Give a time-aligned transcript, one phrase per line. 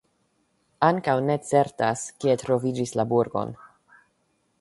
[0.87, 3.53] Ankaŭ ne certas, kie troviĝis la burgon.